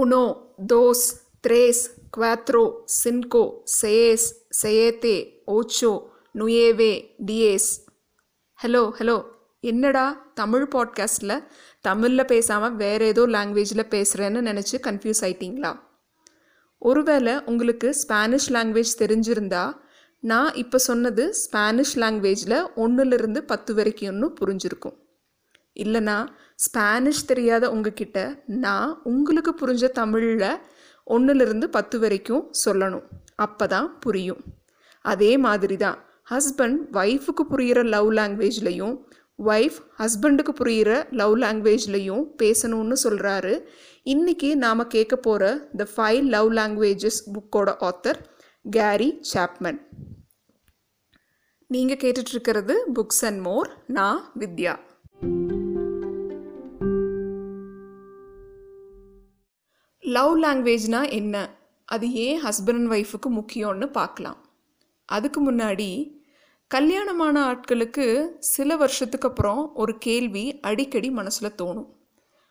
[0.00, 0.34] uno,
[0.68, 0.96] dos,
[1.48, 1.74] tres,
[2.16, 4.18] cuatro, cinco, seis,
[4.62, 6.08] siete, ocho,
[6.38, 7.60] nueve, diez.
[8.62, 9.24] Hello hello
[9.60, 11.44] என்னடா தமிழ் பாட்காஸ்ட்டில்
[11.80, 15.80] தமிழில் பேசாமல் வேறு ஏதோ லாங்குவேஜில் பேசுகிறேன்னு நினச்சி கன்ஃபியூஸ் ஆயிட்டீங்களா?
[16.78, 19.74] ஒருவேளை உங்களுக்கு ஸ்பானிஷ் லாங்குவேஜ் தெரிஞ்சிருந்தா
[20.20, 24.99] நான் இப்போ சொன்னது ஸ்பானிஷ் லாங்குவேஜில் ஒன்றுலேருந்து பத்து வரைக்கும்னு புரிஞ்சிருக்கும்.
[25.76, 30.60] இல்லைனா ஸ்பானிஷ் தெரியாத உங்ககிட்ட நான் உங்களுக்கு புரிஞ்ச தமிழில்
[31.06, 33.06] ஒன்றுலேருந்து பத்து வரைக்கும் சொல்லணும்.
[33.34, 34.44] அப்போ தான் புரியும்.
[35.00, 35.98] அதே மாதிரி தான்
[36.30, 38.96] ஹஸ்பண்ட் ஒய்ஃபுக்கு புரிகிற லவ் லாங்குவேஜ்லையும்
[39.38, 43.64] ஒய்ஃப் ஹஸ்பண்டுக்கு புரிகிற லவ் லாங்குவேஜ்லேயும் பேசணும்னு சொல்கிறாரு
[44.04, 48.20] இன்றைக்கி நாம் கேட்க போகிற த ஃபைவ் லவ் லாங்குவேஜஸ் புக்கோட ஆத்தர்
[48.70, 49.80] கேரி சாப்மன்
[51.66, 54.76] நீங்கள் கேட்டுட்ருக்கிறது புக்ஸ் அண்ட் மோர் நான் வித்யா.
[60.02, 61.36] லவ் லாங்குவேஜ்னால் என்ன?
[61.84, 64.38] அது ஏன் ஹஸ்பண்ட் அண்ட் ஒய்ஃபுக்கு முக்கியம்னு பார்க்கலாம்.
[65.04, 66.18] அதுக்கு முன்னாடி
[66.66, 71.88] கல்யாணமான ஆட்களுக்கு சில வருஷத்துக்கு அப்புறம் ஒரு கேள்வி அடிக்கடி மனசில் தோணும்.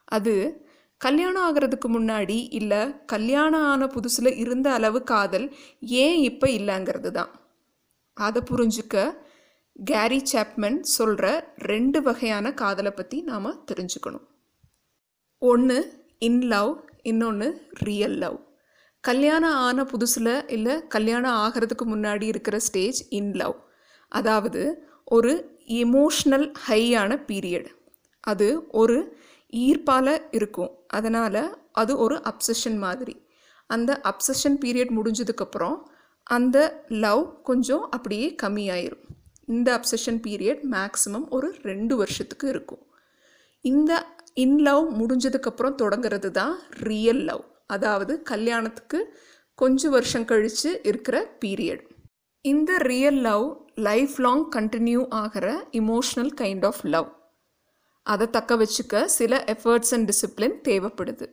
[0.03, 0.33] அது
[0.97, 7.31] கல்யாணம் ஆகிறதுக்கு முன்னாடி இல்லை கல்யாணம் ஆன புதுசில் இருந்த அளவு காதல் ஏன் இப்போ இல்லைங்கிறது தான்.
[8.13, 9.15] அதை புரிஞ்சுக்க
[9.75, 14.25] கேரி சாப்மன் சொல்கிற ரெண்டு வகையான காதலை பற்றி நாம் தெரிஞ்சுக்கணும்.
[15.41, 15.77] ஒன்று
[16.19, 16.71] இன் லவ்
[17.09, 17.47] இன்னொன்று
[17.87, 18.37] ரியல் லவ்
[19.03, 23.57] கல்யாணம் ஆன புதுசில் இல்லை கல்யாணம் ஆகிறதுக்கு முன்னாடி இருக்கிற ஸ்டேஜ் இன் லவ்
[24.11, 24.61] அதாவது
[25.17, 25.33] ஒரு
[25.81, 27.69] எமோஷ்னல் ஹையான பீரியட்
[28.23, 28.47] அது
[28.81, 28.97] ஒரு
[29.53, 30.71] ஈர்ப்பால் இருக்கும்.
[30.87, 33.15] அதனால் அது ஒரு அப்சஷன் மாதிரி.
[33.69, 35.77] அந்த அப்சஷன் பீரியட் முடிஞ்சதுக்கப்புறம்
[36.27, 36.57] அந்த
[37.03, 39.05] லவ் கொஞ்சம் அப்படியே கம்மியாயிரும்.
[39.47, 42.83] இந்த அப்சஷன் பீரியட் மேக்ஸிமம் ஒரு ரெண்டு வருஷத்துக்கு இருக்கும்.
[43.65, 43.91] இந்த
[44.37, 48.99] இன் லவ் முடிஞ்சதுக்கப்புறம் தொடங்கிறது தான் ரியல் லவ் அதாவது கல்யாணத்துக்கு
[49.55, 51.83] கொஞ்சம் வருஷம் கழித்து இருக்கிற பீரியட்
[52.41, 57.09] இந்த real love life long continue ஆகிற இமோஷ்னல் கைண்ட் ஆஃப் லவ்
[58.05, 61.25] அதை தக்க வச்சுக்க சில எஃபர்ட்ஸ் அண்ட் டிசிப்ளின் தேவைப்படுது.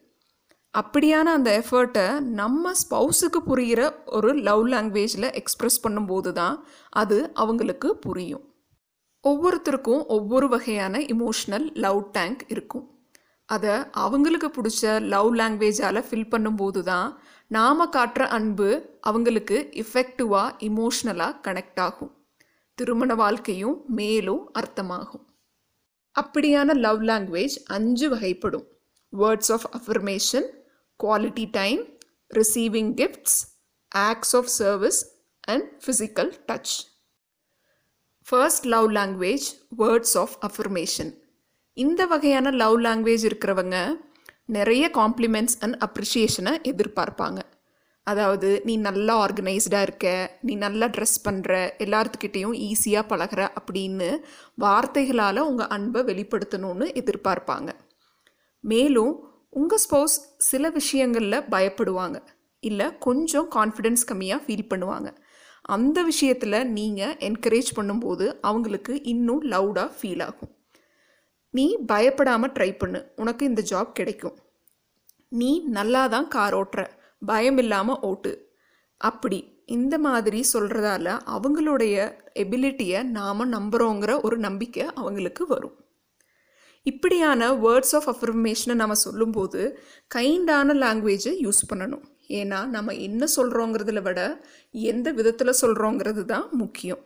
[0.74, 6.56] அப்படியான அந்த எஃபர்ட்டை நம்ம ஸ்பௌஸுக்கு புரிகிற ஒரு லவ் லாங்குவேஜில் எக்ஸ்ப்ரெஸ் பண்ணும்போது தான்
[6.88, 8.44] அது அவங்களுக்கு புரியும்.
[9.28, 12.86] ஒவ்வொருத்தருக்கும் ஒவ்வொரு வகையான இமோஷ்னல் லவ் டேங்க் இருக்கும்.
[13.46, 18.68] அதை அவங்களுக்கு பிடிச்ச லவ் லாங்குவேஜால் ஃபில் பண்ணும்போது தான் நாம் காட்டுற அன்பு
[19.00, 22.12] அவங்களுக்கு இஃபெக்டிவாக இமோஷ்னலாக கனெக்ட் ஆகும்.
[22.74, 25.26] திருமண வாழ்க்கையும் மேலும் அர்த்தமாகும்.
[26.20, 28.66] அப்படியான லவ் லாங்குவேஜ் அஞ்சு வகைப்படும்.
[29.18, 30.48] Words of affirmation
[31.04, 31.82] quality time
[32.34, 33.38] receiving gifts
[33.88, 35.00] acts of service
[35.40, 36.74] and physical touch
[38.28, 39.44] first love language
[39.80, 41.10] words of affirmation
[41.76, 43.76] இந்த வகையான லவ் லாங்குவேஜ் இருக்கிறவங்க
[44.56, 47.40] நிறைய காம்ப்ளிமெண்ட்ஸ் அண்ட் அப்ரிஷியேஷனை எதிர்பார்ப்பாங்க.
[48.02, 50.06] அதாவது நீ நல்லா ஆர்கனைஸ்டாக இருக்க
[50.42, 51.52] நீ நல்லா ட்ரெஸ் பண்ணுற
[51.84, 54.08] எல்லாத்துக்கிட்டேயும் ஈஸியாக பழகிற அப்படின்னு
[54.64, 57.70] வார்த்தைகளால் உங்கள் அன்பை வெளிப்படுத்தணும்னு எதிர்பார்ப்பாங்க.
[58.60, 59.14] மேலும்
[59.60, 60.16] உங்கள் ஸ்போஸ்
[60.50, 62.18] சில விஷயங்களில் பயப்படுவாங்க.
[62.62, 65.08] இல்லை கொஞ்சம் கான்ஃபிடென்ஸ் கம்மியாக ஃபீல் பண்ணுவாங்க.
[65.66, 70.52] அந்த விஷயத்தில் நீங்கள் என்கரேஜ் பண்ணும்போது அவங்களுக்கு இன்னும் லவுடாக ஃபீல் ஆகும்.
[71.50, 73.00] நீ பயப்படாமல் ட்ரை பண்ணு.
[73.16, 74.36] உனக்கு இந்த ஜாப் கிடைக்கும்.
[75.28, 76.86] நீ நல்லா தான் கார் ஓட்டுற.
[77.26, 78.32] பயம் இல்லாமல் ஓட்டு.
[79.00, 81.96] அப்படி இந்த மாதிரி சொல்கிறதால அவங்களுடைய
[82.34, 85.76] எபிலிட்டியை நாம் நம்புகிறோங்கிற ஒரு நம்பிக்கை அவங்களுக்கு வரும்.
[86.82, 89.62] இப்படியான வேர்ட்ஸ் ஆஃப் அஃபர்மேஷனை நம்ம சொல்லும்போது
[90.14, 92.06] கைண்டான லாங்குவேஜை யூஸ் பண்ணணும்.
[92.28, 94.20] ஏன்னா நம்ம என்ன சொல்கிறோங்கிறதுல விட
[94.70, 97.02] எந்த விதத்தில் சொல்கிறோங்கிறது தான் முக்கியம்.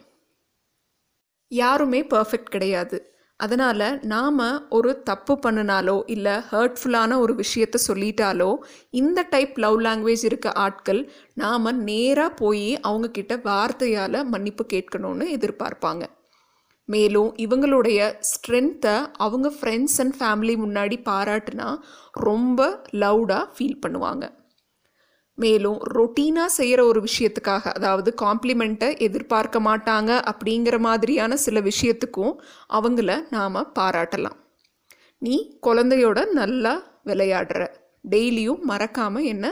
[1.49, 3.13] யாருமே பர்ஃபெக்ட் கிடையாது.
[3.37, 8.57] அதனால் நாம் ஒரு தப்பு பண்ணினாலோ இல்லை ஹர்ட்ஃபுல்லான ஒரு விஷயத்த சொல்லிட்டாலோ
[8.91, 16.05] இந்த டைப் லவ் லாங்குவேஜ் இருக்க ஆட்கள் நாம் நேராக போய் அவங்கக்கிட்ட வார்த்தையால் மன்னிப்பு கேட்கணும்னு எதிர்பார்ப்பாங்க.
[16.85, 21.79] மேலும் இவங்களுடைய ஸ்ட்ரென்த்தை அவங்க ஃப்ரெண்ட்ஸ் அண்ட் ஃபேமிலி முன்னாடி பாராட்டுனா
[22.11, 24.27] ரொம்ப லவுடாக ஃபீல் பண்ணுவாங்க.
[25.43, 32.35] மேலும் ரொட்டீனாக செய்கிற ஒரு விஷயத்துக்காக அதாவது காம்ப்ளிமெண்ட்டை எதிர்பார்க்க மாட்டாங்க அப்படிங்கிற மாதிரியான சில விஷயத்துக்கும்
[32.73, 34.39] அவங்கள நாம் பாராட்டலாம்.
[35.19, 37.61] நீ குழந்தையோட நல்லா விளையாடுற.
[38.11, 39.47] டெய்லியும் மறக்காமல் என்ன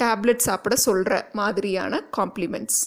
[0.00, 2.80] டேப்லெட் சாப்பிட சொல்கிற மாதிரியான காம்ப்ளிமெண்ட்ஸ்.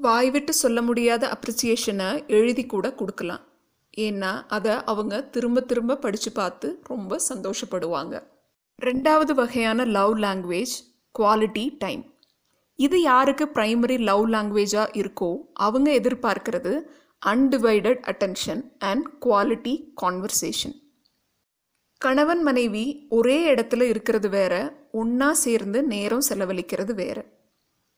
[0.00, 3.42] வாய் விட்டு சொல்ல முடியாத அப்ரிசியேஷனை எழுதி கூட கொடுக்கலாம்.
[3.96, 8.14] ஏன்னா அதை அவங்க திரும்ப திரும்ப படித்து பார்த்து ரொம்ப சந்தோஷப்படுவாங்க.
[8.78, 10.76] ரெண்டாவது வகையான லவ் லாங்குவேஜ்
[11.18, 12.14] குவாலிட்டி டைம்
[12.74, 16.80] இது யாருக்கு ப்ரைமரி லவ் லாங்குவேஜாக இருக்கோ அவங்க எதிர்பார்க்கிறது
[17.26, 20.80] undivided attention and quality conversation
[21.98, 27.24] கணவன் மனைவி ஒரே இடத்துல இருக்கிறது வேற ஒன்றா சேர்ந்து நேரம் செலவழிக்கிறது வேற.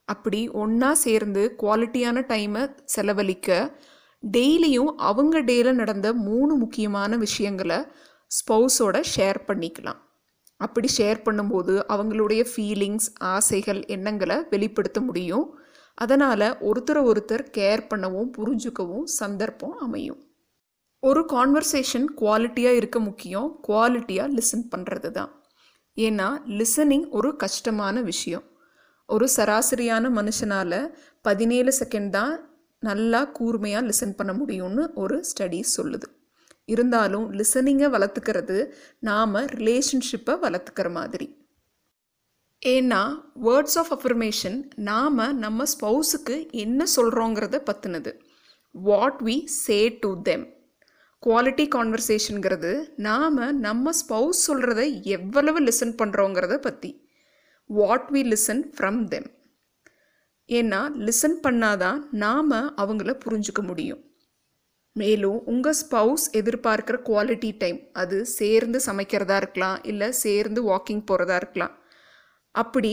[0.04, 3.78] அப்படி ஒன்றா சேர்ந்து குவாலிட்டியான டைமை செலவழிக்க
[4.32, 7.76] டெய்லியும் அவங்க டேயில் நடந்த மூணு முக்கியமான விஷயங்களை
[8.36, 10.03] ஸ்பௌஸோட ஷேர் பண்ணிக்கலாம்.
[10.56, 15.46] அப்படி ஷேர் பண்ணும்போது அவங்களுடைய ஃபீலிங்ஸ் ஆசைகள் எண்ணங்களை வெளிப்படுத்த முடியும்.
[15.94, 20.20] அதனால் ஒருத்தரை ஒருத்தர் கேர் பண்ணவும் புரிஞ்சுக்கவும் சந்தர்ப்பம் அமையும்.
[21.02, 23.48] ஒரு கான்வர்சேஷன் குவாலிட்டியாக இருக்க முக்கியம்.
[23.68, 25.32] குவாலிட்டியாக லிசன் பண்ணுறது தான்
[25.96, 26.28] ஏன்னா
[26.58, 28.44] லிசனிங் ஒரு கஷ்டமான விஷயம்.
[29.08, 30.80] ஒரு சராசரியான மனுஷனால்
[31.22, 32.34] பதினேழு செகண்ட் தான்
[32.82, 36.06] நல்லா கூர்மையாக லிசன் பண்ண முடியும்னு ஒரு ஸ்டடி சொல்லுது.
[36.64, 41.26] இருந்தாலும் லிசனிங்கை வளர்த்துக்கிறது நாம் ரிலேஷன்ஷிப்பை வளர்த்துக்கிற மாதிரி.
[42.66, 43.00] ஏன்னா
[43.42, 48.12] வேர்ட்ஸ் ஆஃப் அஃபர்மேஷன் நாம் நம்ம ஸ்பௌஸுக்கு என்ன சொல்கிறோங்கிறத பற்றினது
[48.70, 50.44] what we say to them
[51.22, 56.90] quality கான்வர்சேஷனுங்கிறது நாம் நம்ம ஸ்பௌஸ் சொல்கிறத எவ்வளவு லிசன் பண்ணுறோங்கிறத பற்றி
[57.70, 59.28] what we listen from them
[60.48, 64.02] ஏன்னா லிசன் பண்ணாதான் நாம் அவங்கள புரிஞ்சுக்க முடியும்.
[64.96, 71.74] மேலும் உங்கள் ஸ்பவுஸ் எதிர்பார்க்குற குவாலிட்டி டைம் அது சேர்ந்து சமைக்கிறதா இருக்கலாம் இல்லை சேர்ந்து வாக்கிங் போகிறதா இருக்கலாம்.
[72.54, 72.92] அப்படி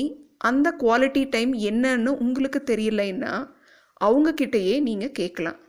[0.50, 3.33] அந்த குவாலிட்டி டைம் என்னன்னு உங்களுக்கு தெரியலைன்னா
[4.01, 5.59] அவங்கக்கிட்டேயே நீங்கள் கேட்கலாம்.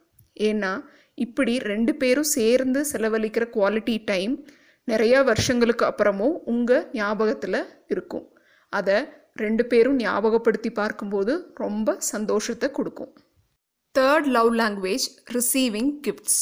[0.40, 0.72] ஏன்னா
[1.14, 4.34] இப்படி ரெண்டு பேரும் சேர்ந்து செலவழிக்கிற குவாலிட்டி டைம்
[4.88, 8.24] நிறையா வருஷங்களுக்கு அப்புறமும் உங்கள் ஞாபகத்தில் இருக்கும்.
[8.72, 8.96] அதை
[9.34, 13.12] ரெண்டு பேரும் ஞாபகப்படுத்தி பார்க்கும்போது ரொம்ப சந்தோஷத்தை கொடுக்கும்.
[13.98, 16.38] Third love language receiving gifts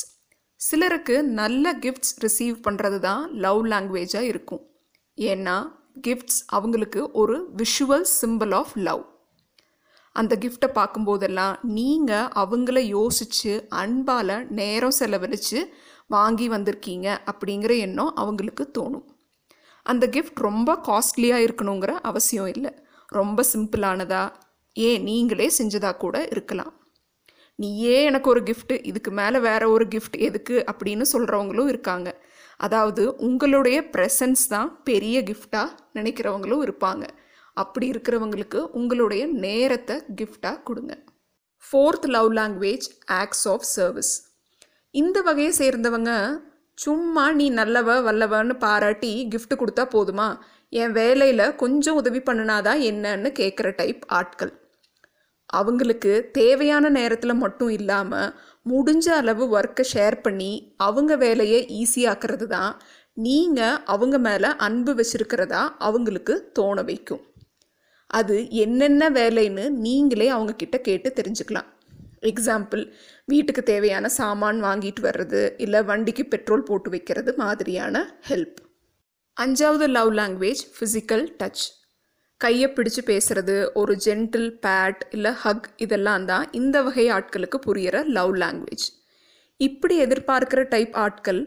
[0.56, 4.60] சிலருக்கு நல்ல கிஃப்ட்ஸ் ரிசீவ் பண்ணுறது தான் லவ் லாங்குவேஜாக இருக்கும்.
[5.18, 5.56] ஏன்னா
[6.06, 9.02] கிஃப்ட்ஸ் அவங்களுக்கு ஒரு விஷுவல் சிம்பிள் ஆஃப் லவ்
[10.12, 15.60] அந்த கிஃப்டை பார்க்கும்போதெல்லாம் நீங்கள் அவங்கள யோசித்து அன்பால் நேரம் செலவழித்து
[16.06, 19.06] வாங்கி வந்திருக்கீங்க அப்படிங்கிற எண்ணம் அவங்களுக்கு தோணும்.
[19.82, 22.72] அந்த கிஃப்ட் ரொம்ப காஸ்ட்லியாக இருக்கணுங்கிற அவசியம் இல்லை.
[23.06, 24.34] ரொம்ப சிம்பிளானதாக
[24.72, 26.74] ஏன் நீங்களே செஞ்சதாக கூட இருக்கலாம்.
[27.60, 32.28] நீயே எனக்கு ஒரு கிஃப்ட்டு இதுக்கு மேலே வேற ஒரு கிஃப்ட் எதுக்கு அப்படின்னு சொல்கிறவங்களும் இருக்காங்க.
[32.56, 37.04] அதாவது உங்களுடைய ப்ரெசன்ஸ் தான் பெரிய கிஃப்டாக நினைக்கிறவங்களும் இருப்பாங்க.
[37.54, 41.04] அப்படி இருக்கிறவங்களுக்கு உங்களுடைய நேரத்தை கிஃப்டாக கொடுங்க.
[41.62, 44.12] Fourth love language acts of service
[44.90, 46.12] இந்த வகையை சேர்ந்தவங்க
[46.74, 50.28] சும்மா நீ நல்லவ வல்லவன்னு பாராட்டி கிஃப்ட் கொடுத்தா போதுமா?
[50.68, 54.52] என் வேலையில் கொஞ்சம் உதவி பண்ணினாதான் என்னன்னு கேட்குற டைப் ஆட்கள்.
[55.58, 58.32] அவங்களுக்கு தேவையான நேரத்தில் மட்டும் இல்லாமல்
[58.68, 62.72] முடிஞ்ச அளவு ஒர்க்கை ஷேர் பண்ணி அவங்க வேலையை ஈஸியாக்குறது தான்
[63.16, 67.22] நீங்கள் அவங்க மேலே அன்பு வச்சுருக்கிறதா அவங்களுக்கு தோண வைக்கும்.
[68.10, 71.68] அது என்னென்ன வேலைன்னு நீங்களே அவங்கக்கிட்ட கேட்டு தெரிஞ்சுக்கலாம்.
[72.20, 72.82] எக்ஸாம்பிள்
[73.24, 78.58] வீட்டுக்கு தேவையான சாமான் வாங்கிட்டு வர்றது இல்லை வண்டிக்கு பெட்ரோல் போட்டு வைக்கிறது மாதிரியான ஹெல்ப்
[79.36, 81.64] அஞ்சாவது லவ் லாங்குவேஜ் ஃபிசிக்கல் டச்
[82.40, 88.32] கையை பிடிச்சு பேசுறது ஒரு ஜென்டில் பேட் இல்லை ஹக் இதெல்லாம் தான் இந்த வகை ஆட்களுக்கு புரியிற லவ்
[88.36, 88.86] லாங்குவேஜ்
[89.60, 91.40] இப்படி எதிர்பார்க்கிற டைப் ஆட்கள்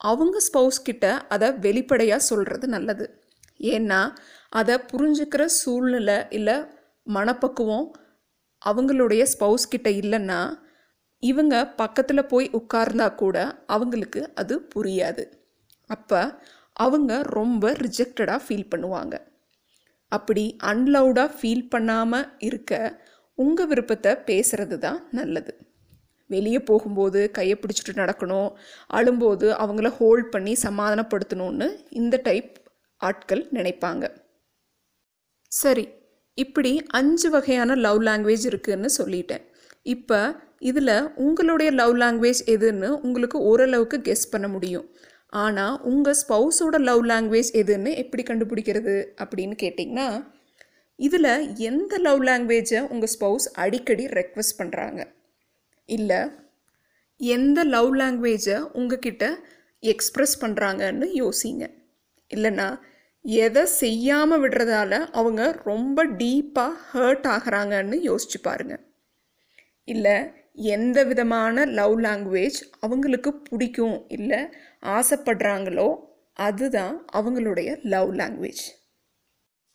[0.00, 3.06] அவங்க ஸ்பௌஸ் கிட்ட அதை வெளிப்படையாக சொல்கிறது நல்லது.
[3.74, 4.00] ஏன்னா
[4.48, 6.56] அதை புரிஞ்சுக்கிற சூழ்நிலை இல்லை
[7.06, 7.86] மனப்பக்குவம்
[8.62, 10.40] அவங்களுடைய ஸ்பௌஸ் கிட்ட இல்லைன்னா
[11.22, 13.36] இவங்க பக்கத்தில் போய் உட்கார்ந்தா கூட
[13.66, 15.24] அவங்களுக்கு அது புரியாது.
[15.90, 16.20] அப்போ
[16.76, 19.14] அவங்க ரொம்ப ரிஜெக்டடாக ஃபீல் பண்ணுவாங்க.
[20.12, 22.72] அப்படி அன்லவுடாக ஃபீல் பண்ணாமல் இருக்க
[23.38, 25.52] உங்கள் விருப்பத்தை பேசுகிறது தான் நல்லது.
[26.30, 28.50] வெளியே போகும்போது கையை பிடிச்சிட்டு நடக்கணும்
[28.98, 31.68] அழும்போது அவங்கள ஹோல்ட் பண்ணி சமாதானப்படுத்தணும்னு
[32.00, 32.52] இந்த டைப்
[33.00, 34.04] ஆட்கள் நினைப்பாங்க.
[35.52, 35.84] சரி
[36.38, 39.44] இப்படி அஞ்சு வகையான லவ் லாங்குவேஜ் இருக்குன்னு சொல்லிட்டேன்.
[39.94, 40.18] இப்போ
[40.70, 40.94] இதில்
[41.26, 44.86] உங்களுடைய லவ் லாங்குவேஜ் எதுன்னு உங்களுக்கு ஓரளவுக்கு கெஸ் பண்ண முடியும்.
[45.32, 50.08] ஆனால் உங்கள் ஸ்பௌஸோட லவ் லாங்குவேஜ் எதுன்னு எப்படி கண்டுபிடிக்கிறது அப்படின்னு கேட்டிங்கன்னா
[50.98, 51.32] இதில்
[51.68, 55.00] எந்த லவ் லாங்குவேஜை உங்கள் ஸ்பௌஸ் அடிக்கடி ரெக்வஸ்ட் பண்ணுறாங்க
[55.88, 56.20] இல்லை
[57.20, 59.24] எந்த லவ் லாங்குவேஜை உங்ககிட்ட
[59.82, 61.64] எக்ஸ்ப்ரெஸ் பண்ணுறாங்கன்னு யோசிங்க.
[62.30, 62.68] இல்லைன்னா
[63.24, 68.80] எதை செய்யாமல் விடுறதால அவங்க ரொம்ப டீப்பாக ஹர்ட் ஆகிறாங்கன்னு யோசிச்சு பாருங்க.
[69.84, 70.16] இல்லை
[70.56, 74.40] எந்த விதமான லவ் லாங்குவேஜ் அவங்களுக்கு பிடிக்கும் இல்லை
[74.96, 75.88] ஆசைப்படுறாங்களோ
[76.36, 78.64] அதுதான் அவங்களுடைய லவ் லாங்குவேஜ்.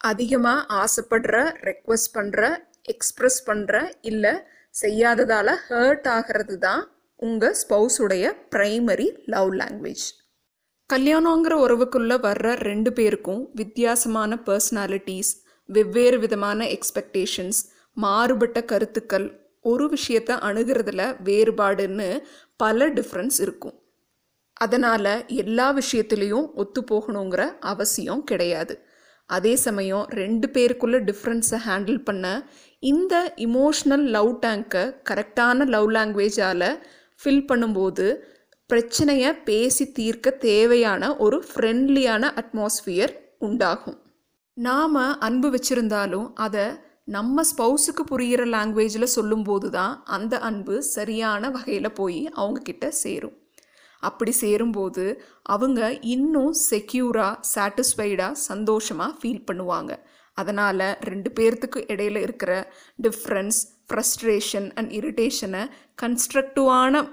[0.02, 1.36] அதிகமாக ஆசைப்படுற
[1.70, 2.42] ரெக்வஸ்ட் பண்ணுற
[2.90, 4.34] எக்ஸ்ப்ரெஸ் பண்ணுற இல்லை
[4.74, 6.84] செய்யாததால் ஹர்ட் ஆகிறது தான்
[7.20, 10.06] உங்கள் ஸ்பௌஸுடைய ப்ரைமரி லவ் லாங்குவேஜ்.
[10.90, 15.32] கல்யாணங்கிற உறவுக்குள்ளே வர்ற ரெண்டு பேருக்கும் வித்தியாசமான பர்சனாலிட்டிஸ்
[15.70, 17.62] வெவ்வேறு விதமான எக்ஸ்பெக்டேஷன்ஸ்
[17.98, 19.28] மாறுபட்ட கருத்துக்கள்
[19.72, 22.10] ஒரு விஷயத்தை அணுகிறதுல வேறுபாடுன்னு
[22.64, 23.78] பல டிஃப்ரென்ஸ் இருக்கும்.
[24.66, 28.76] அதனால் எல்லா விஷயத்துலேயும் ஒத்து போகணுங்கிற அவசியம் கிடையாது.
[29.30, 32.26] அதே சமயம் ரெண்டு பேருக்குள்ள டிஃப்ரென்ஸை ஹேண்டில் பண்ண
[32.84, 33.14] இந்த
[33.46, 36.70] இமோஷ்னல் லவ் டேங்கை கரெக்டான லவ் லாங்குவேஜால்
[37.22, 38.08] ஃபில் பண்ணும்போது
[38.70, 43.14] பிரச்சனையை பேசி தீர்க்க தேவையான ஒரு ஃப்ரெண்ட்லியான அட்மாஸ்ஃபியர்
[43.48, 44.00] உண்டாகும்.
[44.58, 44.96] நாம்
[45.28, 46.66] அன்பு வச்சுருந்தாலும் அதை
[47.08, 53.36] நம்ம ஸ்பௌஸுக்கு புரிகிற லாங்குவேஜில் சொல்லும்போது தான் அந்த அன்பு சரியான வகையில் போய் அவங்கக்கிட்ட சேரும்.
[54.00, 55.04] அப்படி சேரும்போது
[55.56, 55.82] அவங்க
[56.14, 59.92] இன்னும் செக்யூராக சாட்டிஸ்ஃபைடாக சந்தோஷமாக ஃபீல் பண்ணுவாங்க.
[60.38, 62.54] அதனால் ரெண்டு பேர்த்துக்கு இடையில இருக்கிற
[63.08, 63.60] டிஃப்ரென்ஸ்
[63.90, 65.64] ஃப்ரஸ்ட்ரேஷன் அண்ட் இரிட்டேஷனை
[66.04, 67.04] கன்ஸ்ட்ரக்டிவான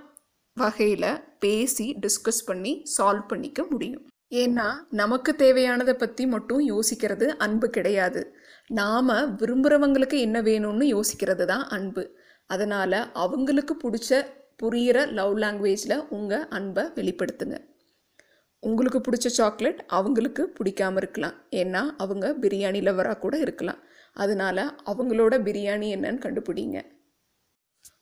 [0.57, 4.05] வகையில் பேசி டிஸ்கஸ் பண்ணி சால்வ் பண்ணிக்க முடியும்.
[4.33, 8.35] ஏன்னா நமக்கு தேவையானதை பற்றி மட்டும் யோசிக்கிறது அன்பு கிடையாது.
[8.69, 12.17] நாம் விரும்புகிறவங்களுக்கு என்ன வேணும்னு யோசிக்கிறது தான் அன்பு.
[12.47, 14.27] அதனால் அவங்களுக்கு பிடிச்ச
[14.63, 17.57] புரிகிற லவ் லாங்குவேஜில் உங்கள் அன்பை வெளிப்படுத்துங்க.
[18.59, 21.37] உங்களுக்கு பிடிச்ச சாக்லேட் அவங்களுக்கு பிடிக்காம இருக்கலாம்.
[21.51, 23.81] ஏன்னா அவங்க பிரியாணி லவராக கூட இருக்கலாம்.
[24.13, 26.79] அதனால் அவங்களோட பிரியாணி என்னன்னு கண்டுபிடிங்க.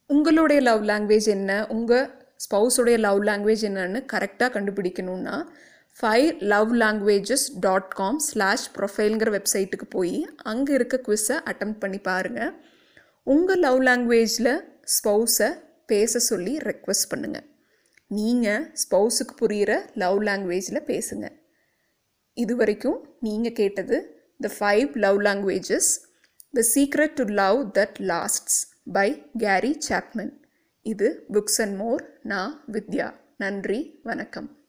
[0.06, 1.66] உங்களுடைய லவ் லாங்குவேஜ் என்ன?
[1.66, 2.06] உங்கள்
[2.44, 5.36] ஸ்பவுஸுடைய லவ் லாங்குவேஜ் என்னன்னு கரெக்டாக கண்டுபிடிக்கணுன்னா
[5.98, 12.52] five love languages dot com slash ப்ரொஃபைலுங்கிற வெப்சைட்டுக்கு போய் அங்கே இருக்க குவிஸை அட்டம் பண்ணி பாருங்கள்
[13.26, 14.52] உங்கள் லவ் லாங்குவேஜில்
[14.96, 15.48] ஸ்பௌஸை
[15.86, 17.46] பேச சொல்லி ரெக்வஸ்ட் பண்ணுங்கள்
[18.10, 21.26] நீங்கள் ஸ்பௌஸுக்கு புரிகிற லவ் லாங்குவேஜில் பேசுங்க.
[22.36, 23.98] இது வரைக்கும் நீங்கள் கேட்டது
[24.44, 25.90] the five love languages
[26.58, 28.58] the secret to love that lasts
[28.92, 30.32] by Gary Chapman
[30.86, 33.08] இது புக்ஸ் அண்ட் மோர் நான் வித்யா.
[33.36, 34.00] நன்றி.
[34.02, 34.59] வணக்கம்.